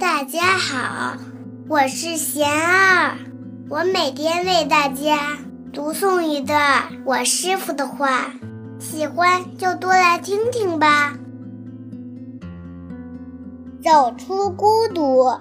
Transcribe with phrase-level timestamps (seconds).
[0.00, 1.18] 大家好，
[1.68, 3.18] 我是贤儿，
[3.68, 5.36] 我每天为大家
[5.74, 8.32] 读诵一段我师傅的话，
[8.78, 11.18] 喜欢就多来听听吧。
[13.84, 15.38] 走出孤独，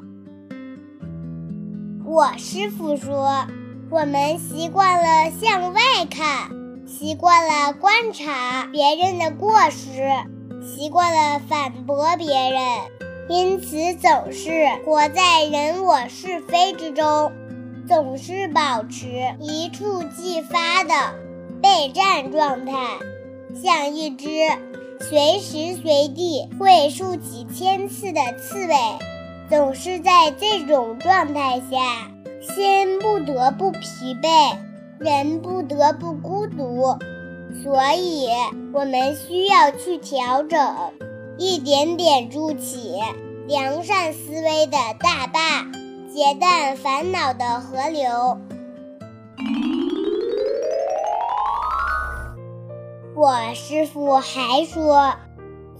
[2.03, 3.45] 我师傅说，
[3.89, 5.81] 我们习惯了向外
[6.11, 6.51] 看，
[6.85, 9.87] 习惯了观察别人的过失，
[10.61, 13.08] 习惯了反驳别人。
[13.29, 17.31] 因此，总是活在人我是非之中，
[17.87, 19.07] 总是保持
[19.39, 20.93] 一触即发的
[21.61, 22.73] 备战状态，
[23.61, 24.27] 像一只
[24.99, 28.75] 随时随地会竖起千刺的刺猬。
[29.47, 32.09] 总是在这种状态下，
[32.41, 33.79] 心不得不疲
[34.21, 34.55] 惫，
[34.97, 36.97] 人不得不孤独。
[37.63, 38.27] 所以，
[38.73, 40.59] 我们需要去调整。
[41.41, 42.99] 一点点筑起
[43.47, 45.63] 良善思维的大坝，
[46.13, 48.37] 截断烦恼的河流。
[53.15, 55.13] 我师傅还说，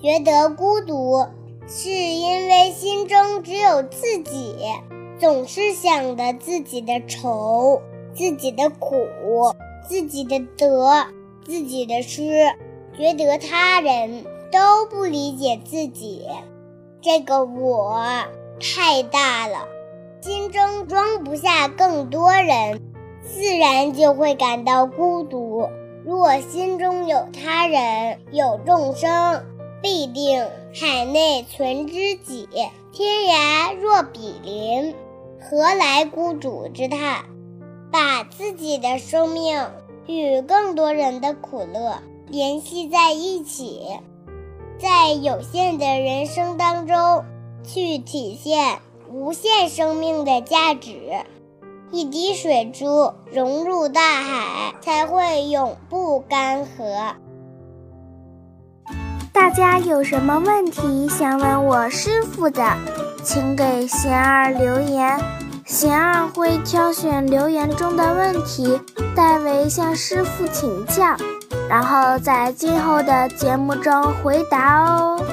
[0.02, 1.28] 觉得孤独
[1.68, 4.56] 是因为心中只有自己，
[5.20, 7.82] 总是想着自己的愁、
[8.16, 8.96] 自己的苦、
[9.90, 11.06] 自己的得、
[11.46, 12.56] 自己的失，
[12.98, 14.24] 觉得他人。
[14.52, 16.28] 都不理解自己，
[17.02, 18.04] 这个我
[18.60, 19.68] 太大了，
[20.22, 22.82] 心中装不下更多人，
[23.24, 25.70] 自然就会感到孤独。
[26.04, 29.46] 若心中有他人，有众生，
[29.82, 32.48] 必定海内存知己，
[32.92, 34.96] 天涯若比邻，
[35.40, 37.26] 何来孤独之叹？
[37.92, 39.68] 把自己的生命
[40.08, 43.82] 与更多人的苦乐联系在一起。
[44.82, 47.26] 在有限的人生当中，
[47.64, 48.80] 去体现
[49.12, 51.26] 无限生命的价值。
[51.92, 57.16] 一滴水珠融入大海，才会永不干涸。
[59.34, 62.78] 大家有什么问题想问我师傅的，
[63.24, 65.20] 请给贤儿留言，
[65.66, 68.80] 贤儿会挑选留言中的问题，
[69.16, 71.18] 代为向师傅请教。
[71.70, 75.24] 然后在今后的节目中回答哦。